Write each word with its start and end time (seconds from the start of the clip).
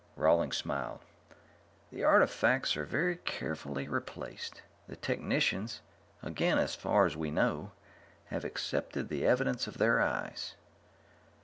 Rawlings 0.15 0.57
smiled. 0.57 1.01
"The 1.91 2.03
artifacts 2.03 2.75
are 2.75 2.85
very 2.85 3.17
carefully 3.17 3.87
replaced. 3.87 4.63
The 4.87 4.95
technicians 4.95 5.81
again, 6.23 6.57
as 6.57 6.73
far 6.73 7.05
as 7.05 7.15
we 7.15 7.29
know 7.29 7.69
have 8.31 8.43
accepted 8.43 9.09
the 9.09 9.27
evidence 9.27 9.67
of 9.67 9.77
their 9.77 10.01
eyes." 10.01 10.55